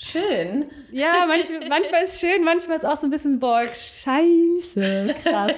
Schön. 0.03 0.65
Ja, 0.91 1.25
manchmal, 1.27 1.59
manchmal 1.69 2.03
ist 2.03 2.19
schön, 2.19 2.43
manchmal 2.43 2.77
ist 2.77 2.85
auch 2.85 2.97
so 2.97 3.05
ein 3.05 3.11
bisschen, 3.11 3.39
boah, 3.39 3.63
scheiße, 3.65 5.13
krass. 5.23 5.53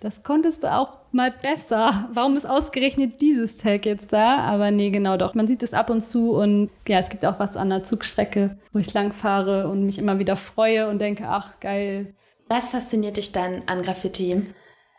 Das 0.00 0.24
konntest 0.24 0.64
du 0.64 0.72
auch 0.72 0.98
mal 1.12 1.30
besser. 1.30 2.08
Warum 2.12 2.36
ist 2.36 2.44
ausgerechnet 2.44 3.20
dieses 3.20 3.56
Tag 3.56 3.86
jetzt 3.86 4.12
da? 4.12 4.38
Aber 4.38 4.72
nee, 4.72 4.90
genau 4.90 5.16
doch. 5.16 5.34
Man 5.34 5.46
sieht 5.46 5.62
es 5.62 5.74
ab 5.74 5.90
und 5.90 6.02
zu 6.02 6.32
und 6.32 6.70
ja, 6.88 6.98
es 6.98 7.08
gibt 7.08 7.24
auch 7.24 7.38
was 7.38 7.56
an 7.56 7.70
der 7.70 7.84
Zugstrecke, 7.84 8.58
wo 8.72 8.80
ich 8.80 8.92
lang 8.94 9.12
fahre 9.12 9.68
und 9.68 9.86
mich 9.86 9.98
immer 9.98 10.18
wieder 10.18 10.34
freue 10.34 10.88
und 10.88 10.98
denke, 10.98 11.28
ach, 11.28 11.60
geil. 11.60 12.14
Was 12.48 12.70
fasziniert 12.70 13.16
dich 13.16 13.30
dann 13.30 13.62
an 13.66 13.82
Graffiti? 13.82 14.42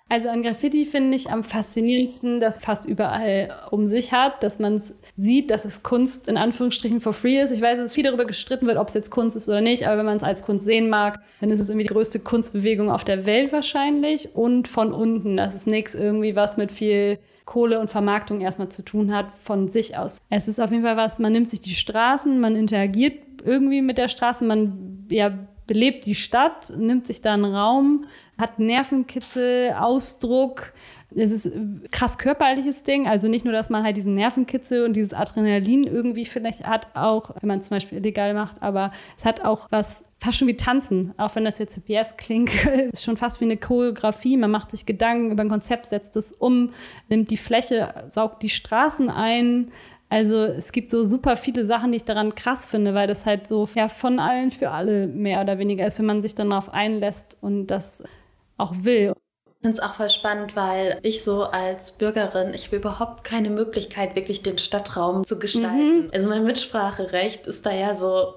Also 0.09 0.27
an 0.29 0.41
Graffiti 0.41 0.85
finde 0.85 1.15
ich 1.15 1.29
am 1.29 1.43
faszinierendsten, 1.43 2.39
dass 2.39 2.57
fast 2.57 2.87
überall 2.87 3.49
um 3.69 3.85
sich 3.85 4.11
hat, 4.11 4.41
dass 4.41 4.57
man 4.57 4.81
sieht, 5.15 5.51
dass 5.51 5.65
es 5.65 5.83
Kunst 5.83 6.27
in 6.27 6.35
Anführungsstrichen 6.35 6.99
for 6.99 7.13
free 7.13 7.39
ist. 7.39 7.51
Ich 7.51 7.61
weiß, 7.61 7.77
dass 7.77 7.93
viel 7.93 8.03
darüber 8.03 8.25
gestritten 8.25 8.65
wird, 8.65 8.77
ob 8.77 8.87
es 8.87 8.95
jetzt 8.95 9.11
Kunst 9.11 9.37
ist 9.37 9.47
oder 9.47 9.61
nicht, 9.61 9.85
aber 9.85 9.99
wenn 9.99 10.07
man 10.07 10.17
es 10.17 10.23
als 10.23 10.43
Kunst 10.43 10.65
sehen 10.65 10.89
mag, 10.89 11.19
dann 11.41 11.51
ist 11.51 11.59
es 11.59 11.69
irgendwie 11.69 11.85
die 11.85 11.93
größte 11.93 12.19
Kunstbewegung 12.19 12.89
auf 12.89 13.03
der 13.03 13.27
Welt 13.27 13.53
wahrscheinlich 13.53 14.35
und 14.35 14.67
von 14.67 14.93
unten. 14.93 15.37
Das 15.37 15.53
ist 15.53 15.67
nichts 15.67 15.93
irgendwie, 15.93 16.35
was 16.35 16.57
mit 16.57 16.71
viel 16.71 17.19
Kohle 17.45 17.79
und 17.79 17.89
Vermarktung 17.89 18.41
erstmal 18.41 18.69
zu 18.69 18.83
tun 18.83 19.13
hat, 19.13 19.27
von 19.37 19.67
sich 19.67 19.95
aus. 19.95 20.17
Es 20.29 20.47
ist 20.47 20.59
auf 20.59 20.71
jeden 20.71 20.83
Fall 20.83 20.97
was, 20.97 21.19
man 21.19 21.33
nimmt 21.33 21.51
sich 21.51 21.59
die 21.59 21.75
Straßen, 21.75 22.39
man 22.39 22.55
interagiert 22.55 23.43
irgendwie 23.43 23.81
mit 23.81 23.97
der 23.97 24.07
Straße, 24.07 24.43
man 24.43 25.07
ja, 25.11 25.47
belebt 25.69 26.07
die 26.07 26.15
Stadt, 26.15 26.73
nimmt 26.75 27.05
sich 27.05 27.21
da 27.21 27.35
einen 27.35 27.45
Raum, 27.45 28.05
hat 28.39 28.57
Nervenkitzel, 28.57 29.75
Ausdruck. 29.79 30.73
Es 31.15 31.31
ist 31.31 31.45
ein 31.45 31.87
krass 31.91 32.17
körperliches 32.17 32.81
Ding. 32.81 33.07
Also 33.07 33.27
nicht 33.27 33.45
nur, 33.45 33.53
dass 33.53 33.69
man 33.69 33.83
halt 33.83 33.95
diesen 33.95 34.15
Nervenkitzel 34.15 34.83
und 34.83 34.93
dieses 34.93 35.13
Adrenalin 35.13 35.83
irgendwie 35.83 36.25
vielleicht 36.25 36.65
hat, 36.65 36.87
auch 36.95 37.35
wenn 37.39 37.47
man 37.47 37.59
es 37.59 37.67
zum 37.67 37.75
Beispiel 37.75 37.99
illegal 37.99 38.33
macht, 38.33 38.63
aber 38.63 38.91
es 39.15 39.25
hat 39.25 39.45
auch 39.45 39.67
was 39.69 40.05
fast 40.19 40.39
schon 40.39 40.47
wie 40.47 40.57
Tanzen. 40.57 41.13
Auch 41.17 41.35
wenn 41.35 41.45
das 41.45 41.59
jetzt 41.59 41.73
CPS 41.73 42.17
klingt, 42.17 42.49
ist 42.91 43.03
schon 43.03 43.17
fast 43.17 43.39
wie 43.39 43.45
eine 43.45 43.57
Choreografie. 43.57 44.37
Man 44.37 44.49
macht 44.49 44.71
sich 44.71 44.87
Gedanken 44.87 45.29
über 45.29 45.43
ein 45.43 45.49
Konzept, 45.49 45.85
setzt 45.85 46.15
es 46.15 46.31
um, 46.31 46.73
nimmt 47.09 47.29
die 47.29 47.37
Fläche, 47.37 48.05
saugt 48.09 48.41
die 48.41 48.49
Straßen 48.49 49.11
ein. 49.11 49.71
Also 50.09 50.43
es 50.43 50.71
gibt 50.71 50.89
so 50.89 51.05
super 51.05 51.37
viele 51.37 51.65
Sachen, 51.65 51.91
die 51.91 51.97
ich 51.97 52.05
daran 52.05 52.33
krass 52.33 52.65
finde, 52.65 52.95
weil 52.95 53.07
das 53.07 53.27
halt 53.27 53.47
so 53.47 53.67
ja, 53.75 53.89
von 53.89 54.19
allen 54.19 54.49
für 54.49 54.71
alle 54.71 55.07
mehr 55.07 55.41
oder 55.41 55.59
weniger 55.59 55.85
ist, 55.85 55.99
wenn 55.99 56.07
man 56.07 56.23
sich 56.23 56.33
dann 56.33 56.49
darauf 56.49 56.73
einlässt 56.73 57.37
und 57.41 57.67
das 57.67 58.03
auch 58.57 58.73
will. 58.81 59.13
Ich 59.45 59.67
finde 59.67 59.77
es 59.77 59.79
auch 59.81 59.93
voll 59.95 60.09
spannend, 60.09 60.55
weil 60.55 60.99
ich 61.03 61.23
so 61.23 61.43
als 61.43 61.91
Bürgerin, 61.91 62.53
ich 62.53 62.67
habe 62.67 62.77
überhaupt 62.77 63.23
keine 63.23 63.49
Möglichkeit, 63.49 64.15
wirklich 64.15 64.41
den 64.41 64.57
Stadtraum 64.57 65.25
zu 65.25 65.37
gestalten. 65.37 66.05
Mhm. 66.05 66.09
Also 66.11 66.27
mein 66.27 66.45
Mitspracherecht 66.45 67.45
ist 67.45 67.65
da 67.65 67.71
ja 67.71 67.93
so 67.93 68.33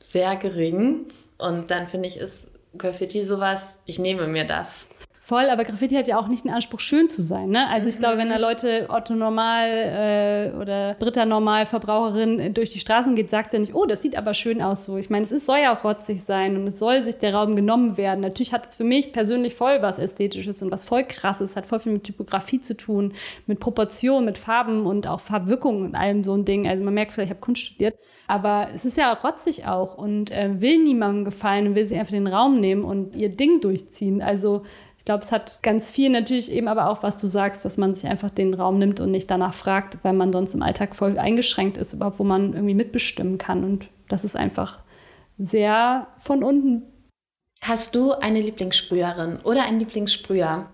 sehr 0.00 0.36
gering. 0.36 1.06
Und 1.38 1.70
dann 1.70 1.88
finde 1.88 2.08
ich, 2.08 2.18
ist 2.18 2.50
Graffiti 2.76 3.22
sowas, 3.22 3.82
ich 3.86 3.98
nehme 3.98 4.26
mir 4.26 4.44
das. 4.44 4.90
Voll, 5.26 5.48
aber 5.48 5.64
Graffiti 5.64 5.94
hat 5.94 6.06
ja 6.06 6.18
auch 6.18 6.28
nicht 6.28 6.44
den 6.44 6.50
Anspruch, 6.50 6.80
schön 6.80 7.08
zu 7.08 7.22
sein. 7.22 7.48
Ne? 7.48 7.66
Also 7.70 7.88
ich 7.88 7.98
glaube, 7.98 8.18
wenn 8.18 8.28
da 8.28 8.34
mhm. 8.34 8.42
Leute 8.42 8.88
Otto 8.90 9.14
Normal 9.14 9.70
äh, 9.70 10.52
oder 10.60 10.92
Dritter 10.96 11.24
Normal 11.24 11.64
Verbraucherin 11.64 12.52
durch 12.52 12.74
die 12.74 12.78
Straßen 12.78 13.16
geht, 13.16 13.30
sagt 13.30 13.54
er 13.54 13.60
nicht, 13.60 13.74
oh, 13.74 13.86
das 13.86 14.02
sieht 14.02 14.18
aber 14.18 14.34
schön 14.34 14.60
aus 14.60 14.84
so. 14.84 14.98
Ich 14.98 15.08
meine, 15.08 15.24
es 15.24 15.32
ist, 15.32 15.46
soll 15.46 15.60
ja 15.60 15.74
auch 15.74 15.82
rotzig 15.82 16.22
sein 16.22 16.58
und 16.58 16.66
es 16.66 16.78
soll 16.78 17.02
sich 17.04 17.16
der 17.16 17.34
Raum 17.34 17.56
genommen 17.56 17.96
werden. 17.96 18.20
Natürlich 18.20 18.52
hat 18.52 18.66
es 18.66 18.74
für 18.74 18.84
mich 18.84 19.14
persönlich 19.14 19.54
voll 19.54 19.80
was 19.80 19.98
Ästhetisches 19.98 20.62
und 20.62 20.70
was 20.70 20.84
voll 20.84 21.04
krasses, 21.04 21.56
hat 21.56 21.64
voll 21.64 21.80
viel 21.80 21.92
mit 21.92 22.04
Typografie 22.04 22.60
zu 22.60 22.76
tun, 22.76 23.14
mit 23.46 23.60
Proportionen, 23.60 24.26
mit 24.26 24.36
Farben 24.36 24.84
und 24.84 25.06
auch 25.06 25.20
Farbwirkungen 25.20 25.86
und 25.86 25.94
allem 25.94 26.22
so 26.22 26.34
ein 26.34 26.44
Ding. 26.44 26.68
Also 26.68 26.84
man 26.84 26.92
merkt 26.92 27.14
vielleicht, 27.14 27.30
ich 27.30 27.34
habe 27.34 27.40
Kunst 27.40 27.62
studiert. 27.62 27.96
Aber 28.26 28.68
es 28.74 28.84
ist 28.84 28.98
ja 28.98 29.10
rotzig 29.12 29.66
auch 29.66 29.96
und 29.96 30.30
äh, 30.30 30.60
will 30.60 30.84
niemandem 30.84 31.24
gefallen 31.24 31.68
und 31.68 31.74
will 31.76 31.84
sich 31.86 31.98
einfach 31.98 32.12
den 32.12 32.26
Raum 32.26 32.60
nehmen 32.60 32.84
und 32.84 33.16
ihr 33.16 33.30
Ding 33.30 33.62
durchziehen. 33.62 34.20
Also 34.20 34.64
ich 35.04 35.06
glaube, 35.06 35.22
es 35.22 35.32
hat 35.32 35.58
ganz 35.62 35.90
viel 35.90 36.08
natürlich 36.08 36.50
eben 36.50 36.66
aber 36.66 36.88
auch, 36.88 37.02
was 37.02 37.20
du 37.20 37.26
sagst, 37.26 37.62
dass 37.66 37.76
man 37.76 37.94
sich 37.94 38.08
einfach 38.08 38.30
den 38.30 38.54
Raum 38.54 38.78
nimmt 38.78 39.00
und 39.00 39.10
nicht 39.10 39.30
danach 39.30 39.52
fragt, 39.52 39.98
weil 40.02 40.14
man 40.14 40.32
sonst 40.32 40.54
im 40.54 40.62
Alltag 40.62 40.96
voll 40.96 41.18
eingeschränkt 41.18 41.76
ist, 41.76 41.92
überhaupt, 41.92 42.18
wo 42.18 42.24
man 42.24 42.54
irgendwie 42.54 42.72
mitbestimmen 42.72 43.36
kann. 43.36 43.64
Und 43.64 43.90
das 44.08 44.24
ist 44.24 44.34
einfach 44.34 44.78
sehr 45.36 46.06
von 46.16 46.42
unten. 46.42 46.84
Hast 47.60 47.94
du 47.94 48.12
eine 48.12 48.40
Lieblingssprüherin 48.40 49.40
oder 49.44 49.64
einen 49.66 49.80
Lieblingssprüher? 49.80 50.70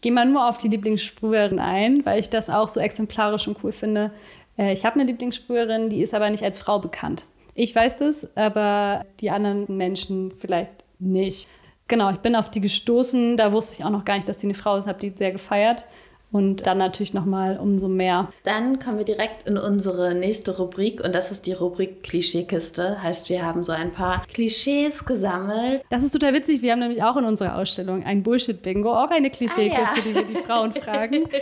Geh 0.00 0.12
mal 0.12 0.24
nur 0.24 0.48
auf 0.48 0.56
die 0.56 0.68
Lieblingssprüherin 0.68 1.58
ein, 1.58 2.06
weil 2.06 2.20
ich 2.20 2.30
das 2.30 2.48
auch 2.48 2.70
so 2.70 2.80
exemplarisch 2.80 3.48
und 3.48 3.62
cool 3.62 3.72
finde. 3.72 4.12
Äh, 4.56 4.72
ich 4.72 4.86
habe 4.86 4.94
eine 4.94 5.04
Lieblingssprüherin, 5.04 5.90
die 5.90 6.00
ist 6.00 6.14
aber 6.14 6.30
nicht 6.30 6.42
als 6.42 6.58
Frau 6.58 6.78
bekannt. 6.78 7.26
Ich 7.54 7.74
weiß 7.74 7.98
das, 7.98 8.34
aber 8.34 9.04
die 9.20 9.28
anderen 9.28 9.76
Menschen 9.76 10.32
vielleicht 10.38 10.72
nicht. 10.98 11.46
Genau, 11.88 12.10
ich 12.10 12.18
bin 12.18 12.36
auf 12.36 12.50
die 12.50 12.60
gestoßen. 12.60 13.36
Da 13.36 13.52
wusste 13.52 13.76
ich 13.78 13.84
auch 13.84 13.90
noch 13.90 14.04
gar 14.04 14.16
nicht, 14.16 14.28
dass 14.28 14.40
sie 14.40 14.46
eine 14.46 14.54
Frau 14.54 14.76
ist, 14.76 14.86
habe 14.86 15.00
die 15.00 15.12
sehr 15.16 15.32
gefeiert. 15.32 15.84
Und 16.30 16.66
dann 16.66 16.76
natürlich 16.76 17.14
noch 17.14 17.24
mal 17.24 17.56
umso 17.56 17.88
mehr. 17.88 18.28
Dann 18.44 18.78
kommen 18.78 18.98
wir 18.98 19.06
direkt 19.06 19.48
in 19.48 19.56
unsere 19.56 20.14
nächste 20.14 20.58
Rubrik 20.58 21.02
und 21.02 21.14
das 21.14 21.32
ist 21.32 21.46
die 21.46 21.54
Rubrik 21.54 22.02
Klischeekiste. 22.02 23.02
Heißt, 23.02 23.30
wir 23.30 23.46
haben 23.46 23.64
so 23.64 23.72
ein 23.72 23.92
paar 23.92 24.26
Klischees 24.26 25.06
gesammelt. 25.06 25.82
Das 25.88 26.04
ist 26.04 26.10
total 26.10 26.34
witzig. 26.34 26.60
Wir 26.60 26.72
haben 26.72 26.80
nämlich 26.80 27.02
auch 27.02 27.16
in 27.16 27.24
unserer 27.24 27.56
Ausstellung 27.56 28.04
ein 28.04 28.22
Bullshit-Bingo, 28.22 28.92
auch 28.92 29.10
eine 29.10 29.30
Klischeekiste, 29.30 29.82
ah, 29.82 29.96
ja. 29.96 30.02
die 30.04 30.14
wir 30.14 30.24
die 30.24 30.36
Frauen 30.36 30.72
fragen. 30.72 31.24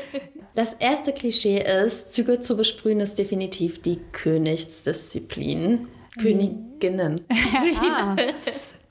Das 0.55 0.73
erste 0.73 1.13
Klischee 1.13 1.63
ist, 1.63 2.15
Züge 2.15 2.41
zu 2.41 2.57
besprühen 2.57 3.01
ist 3.01 3.19
definitiv 3.19 3.83
die 3.83 4.01
Königsdisziplin. 4.13 5.87
Mhm. 6.17 6.21
Königinnen. 6.23 7.21
ah. 7.83 8.17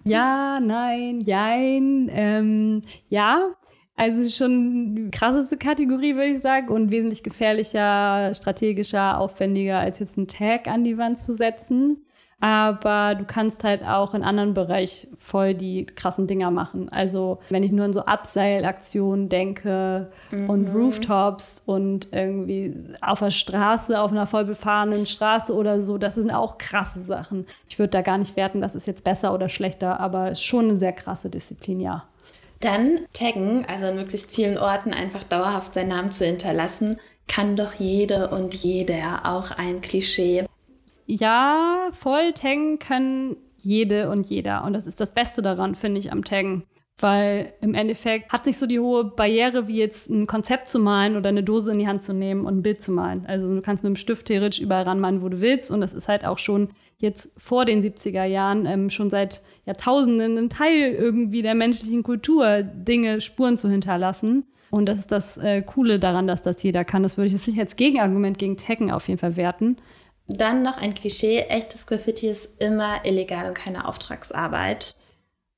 Ja, 0.08 0.60
nein, 0.62 1.20
jein. 1.22 2.10
Ähm, 2.12 2.82
ja, 3.10 3.56
also 3.96 4.30
schon 4.30 5.10
krasseste 5.12 5.58
Kategorie, 5.58 6.14
würde 6.16 6.34
ich 6.34 6.42
sagen, 6.42 6.70
und 6.70 6.92
wesentlich 6.92 7.24
gefährlicher, 7.24 8.32
strategischer, 8.36 9.20
aufwendiger, 9.20 9.80
als 9.80 10.00
jetzt 10.00 10.18
einen 10.18 10.28
Tag 10.28 10.68
an 10.68 10.84
die 10.84 10.98
Wand 10.98 11.18
zu 11.18 11.34
setzen. 11.34 12.06
Aber 12.42 13.16
du 13.16 13.24
kannst 13.24 13.64
halt 13.64 13.84
auch 13.84 14.14
in 14.14 14.22
anderen 14.22 14.54
Bereich 14.54 15.08
voll 15.18 15.54
die 15.54 15.86
krassen 15.86 16.28
Dinger 16.28 16.52
machen. 16.52 16.90
Also 16.92 17.40
wenn 17.50 17.64
ich 17.64 17.72
nur 17.72 17.86
an 17.86 17.94
so 17.94 18.02
Abseilaktionen 18.02 19.30
denke 19.30 20.12
mhm. 20.32 20.50
und 20.50 20.68
Rooftops 20.68 21.64
und 21.66 22.10
irgendwie 22.12 22.76
auf 23.02 23.20
der 23.20 23.32
Straße, 23.32 24.00
auf 24.00 24.12
einer 24.12 24.28
voll 24.28 24.44
befahrenen 24.44 25.06
Straße 25.06 25.54
oder 25.54 25.82
so, 25.82 25.98
das 25.98 26.16
sind 26.16 26.30
auch 26.30 26.58
krasse 26.58 27.00
Sachen. 27.00 27.48
Ich 27.70 27.80
würde 27.80 27.92
da 27.92 28.02
gar 28.02 28.18
nicht 28.18 28.36
werten, 28.36 28.60
das 28.60 28.76
ist 28.76 28.86
jetzt 28.86 29.06
besser 29.06 29.34
oder 29.34 29.48
schlechter, 29.48 30.00
aber 30.00 30.32
es 30.32 30.40
ist 30.40 30.46
schon 30.46 30.66
eine 30.66 30.78
sehr 30.78 30.94
krasse 30.94 31.30
Disziplin, 31.30 31.80
ja. 31.80 32.04
Dann 32.60 33.00
taggen, 33.14 33.66
also 33.68 33.86
an 33.86 33.96
möglichst 33.96 34.34
vielen 34.34 34.58
Orten 34.58 34.94
einfach 34.94 35.24
dauerhaft 35.24 35.74
seinen 35.74 35.90
Namen 35.90 36.12
zu 36.12 36.26
hinterlassen, 36.26 36.98
kann 37.28 37.56
doch 37.56 37.74
jede 37.74 38.30
und 38.30 38.54
jeder 38.54 39.26
auch 39.26 39.52
ein 39.52 39.82
Klischee 39.82 40.46
ja, 41.06 41.90
voll 41.92 42.34
taggen 42.34 42.80
kann 42.80 43.38
jede 43.58 44.10
und 44.10 44.28
jeder. 44.28 44.64
Und 44.64 44.74
das 44.74 44.88
ist 44.88 45.00
das 45.00 45.14
Beste 45.14 45.42
daran, 45.42 45.76
finde 45.76 46.00
ich, 46.00 46.12
am 46.12 46.24
Taggen. 46.24 46.64
Weil 46.98 47.54
im 47.60 47.74
Endeffekt 47.74 48.32
hat 48.32 48.46
sich 48.46 48.58
so 48.58 48.68
die 48.68 48.80
hohe 48.80 49.04
Barriere, 49.04 49.68
wie 49.68 49.78
jetzt 49.78 50.10
ein 50.10 50.28
Konzept 50.28 50.68
zu 50.68 50.80
malen 50.80 51.18
oder 51.18 51.28
eine 51.28 51.44
Dose 51.44 51.74
in 51.74 51.80
die 51.80 51.88
Hand 51.88 52.04
zu 52.04 52.14
nehmen 52.14 52.46
und 52.46 52.60
ein 52.60 52.64
Bild 52.64 52.82
zu 52.82 52.94
malen. 52.94 53.26
Also 53.26 53.54
du 53.54 53.62
kannst 53.62 53.84
mit 53.84 53.90
dem 53.90 53.98
Stift 53.98 54.28
theoretisch 54.28 54.62
überall 54.62 54.84
ranmalen, 54.84 55.22
wo 55.22 55.28
du 55.28 55.42
willst. 55.42 55.72
Und 55.72 55.82
das 55.82 55.94
ist 55.94 56.08
halt 56.08 56.24
auch 56.26 56.38
schon 56.38 56.70
jetzt 56.98 57.30
vor 57.38 57.66
den 57.66 57.84
70er 57.84 58.24
Jahren 58.24 58.66
ähm, 58.66 58.90
schon 58.90 59.10
seit 59.10 59.42
Jahrtausenden 59.66 60.38
ein 60.38 60.50
Teil 60.50 60.94
irgendwie 60.94 61.42
der 61.42 61.56
menschlichen 61.56 62.04
Kultur, 62.04 62.64
Dinge, 62.64 63.20
Spuren 63.20 63.58
zu 63.58 63.70
hinterlassen. 63.70 64.46
Und 64.72 64.88
das 64.88 65.00
ist 65.00 65.12
das 65.12 65.38
äh, 65.38 65.62
Coole 65.62 66.00
daran, 66.00 66.28
dass 66.28 66.44
das 66.44 66.64
jeder 66.64 66.86
kann. 66.86 67.04
Das 67.04 67.18
würde 67.18 67.28
ich 67.28 67.34
jetzt 67.34 67.48
nicht 67.48 67.60
als 67.60 67.76
Gegenargument 67.76 68.38
gegen 68.38 68.56
Taggen 68.56 68.92
auf 68.92 69.08
jeden 69.10 69.20
Fall 69.20 69.36
werten. 69.36 69.78
Dann 70.28 70.64
noch 70.64 70.78
ein 70.78 70.96
Klischee, 70.96 71.42
echtes 71.42 71.86
Graffiti 71.86 72.28
ist 72.28 72.60
immer 72.60 73.06
illegal 73.06 73.48
und 73.48 73.54
keine 73.54 73.88
Auftragsarbeit. 73.88 74.96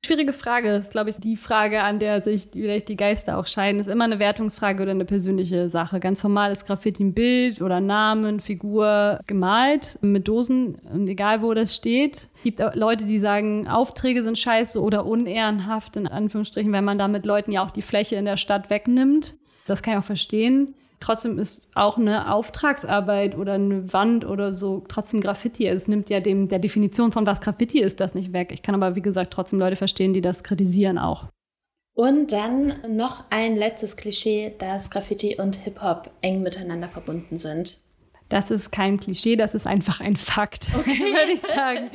Schwierige 0.06 0.32
Frage. 0.32 0.70
Das 0.70 0.86
ist, 0.86 0.92
glaube 0.92 1.10
ich, 1.10 1.18
die 1.18 1.36
Frage, 1.36 1.82
an 1.82 2.00
der 2.00 2.22
sich 2.22 2.50
vielleicht 2.54 2.88
die 2.88 2.96
Geister 2.96 3.38
auch 3.38 3.48
scheiden. 3.48 3.82
Ist 3.82 3.88
immer 3.88 4.06
eine 4.06 4.20
Wertungsfrage 4.20 4.84
oder 4.84 4.92
eine 4.92 5.06
persönliche 5.06 5.68
Sache. 5.68 6.00
Ganz 6.00 6.22
formal 6.22 6.52
ist 6.52 6.66
Graffiti 6.66 7.04
ein 7.04 7.14
Bild 7.14 7.62
oder 7.62 7.82
Namen, 7.82 8.40
Figur 8.40 9.20
gemalt 9.28 9.98
mit 10.02 10.28
Dosen 10.28 10.76
und 10.76 11.10
egal 11.10 11.42
wo 11.42 11.54
das 11.54 11.76
steht. 11.76 12.30
Es 12.38 12.44
gibt 12.44 12.62
Leute, 12.76 13.06
die 13.06 13.20
sagen, 13.20 13.68
Aufträge 13.68 14.22
sind 14.22 14.38
scheiße 14.38 14.82
oder 14.82 15.06
unehrenhaft, 15.06 15.98
in 15.98 16.08
Anführungsstrichen, 16.08 16.72
wenn 16.72 16.86
man 16.86 16.98
damit 16.98 17.26
Leuten 17.26 17.52
ja 17.52 17.66
auch 17.66 17.72
die 17.72 17.82
Fläche 17.82 18.16
in 18.16 18.26
der 18.26 18.38
Stadt 18.38 18.70
wegnimmt. 18.70 19.38
Das 19.66 19.82
kann 19.82 19.96
ich 19.96 20.00
auch 20.00 20.06
verstehen. 20.06 20.74
Trotzdem 21.00 21.38
ist 21.38 21.62
auch 21.76 21.98
eine 21.98 22.34
Auftragsarbeit 22.34 23.38
oder 23.38 23.54
eine 23.54 23.92
Wand 23.94 24.26
oder 24.26 24.56
so 24.56 24.84
trotzdem 24.88 25.22
Graffiti. 25.22 25.68
Es 25.68 25.88
nimmt 25.88 26.10
ja 26.10 26.20
dem, 26.20 26.48
der 26.48 26.60
Definition 26.60 27.12
von 27.12 27.26
was 27.26 27.42
Graffiti 27.42 27.80
ist, 27.80 28.00
das 28.00 28.16
nicht 28.16 28.34
weg. 28.34 28.52
Ich 28.52 28.62
kann 28.62 28.76
aber, 28.76 28.96
wie 28.96 29.02
gesagt, 29.02 29.32
trotzdem 29.32 29.60
Leute 29.60 29.76
verstehen, 29.76 30.14
die 30.14 30.22
das 30.22 30.44
kritisieren 30.44 30.98
auch. 30.98 31.26
Und 31.94 32.32
dann 32.32 32.76
noch 32.88 33.24
ein 33.32 33.56
letztes 33.58 33.98
Klischee, 33.98 34.54
dass 34.60 34.92
Graffiti 34.92 35.38
und 35.40 35.56
Hip-Hop 35.56 36.12
eng 36.22 36.44
miteinander 36.44 36.90
verbunden 36.90 37.38
sind. 37.38 37.80
Das 38.30 38.52
ist 38.52 38.72
kein 38.72 39.00
Klischee, 39.00 39.36
das 39.36 39.56
ist 39.56 39.68
einfach 39.68 40.02
ein 40.02 40.16
Fakt, 40.16 40.74
okay. 40.78 41.00
würde 41.00 41.32
ich 41.32 41.42
sagen. 41.42 41.90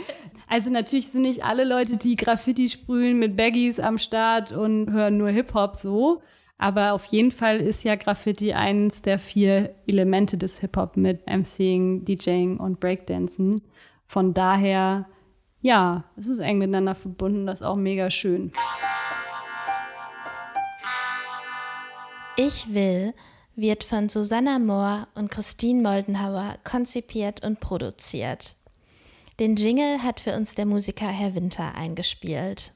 Also 0.48 0.70
natürlich 0.70 1.08
sind 1.08 1.22
nicht 1.22 1.44
alle 1.44 1.64
Leute, 1.64 1.96
die 1.98 2.16
Graffiti 2.16 2.68
sprühen 2.68 3.18
mit 3.18 3.36
Baggies 3.36 3.78
am 3.78 3.98
Start 3.98 4.52
und 4.52 4.90
hören 4.92 5.18
nur 5.18 5.28
Hip-Hop 5.28 5.76
so. 5.76 6.22
Aber 6.62 6.92
auf 6.92 7.06
jeden 7.06 7.32
Fall 7.32 7.60
ist 7.60 7.82
ja 7.82 7.96
Graffiti 7.96 8.52
eines 8.52 9.02
der 9.02 9.18
vier 9.18 9.74
Elemente 9.88 10.38
des 10.38 10.60
Hip-Hop 10.60 10.96
mit 10.96 11.26
MCing, 11.26 12.04
DJing 12.04 12.58
und 12.58 12.78
Breakdancen. 12.78 13.62
Von 14.06 14.32
daher, 14.32 15.08
ja, 15.60 16.04
es 16.16 16.28
ist 16.28 16.38
eng 16.38 16.58
miteinander 16.58 16.94
verbunden, 16.94 17.48
das 17.48 17.62
ist 17.62 17.66
auch 17.66 17.74
mega 17.74 18.10
schön. 18.10 18.52
Ich 22.36 22.72
will 22.72 23.12
wird 23.56 23.82
von 23.82 24.08
Susanna 24.08 24.60
Mohr 24.60 25.08
und 25.16 25.32
Christine 25.32 25.82
Moldenhauer 25.82 26.54
konzipiert 26.62 27.44
und 27.44 27.58
produziert. 27.58 28.54
Den 29.40 29.56
Jingle 29.56 30.00
hat 30.04 30.20
für 30.20 30.36
uns 30.36 30.54
der 30.54 30.66
Musiker 30.66 31.08
Herr 31.08 31.34
Winter 31.34 31.74
eingespielt. 31.74 32.72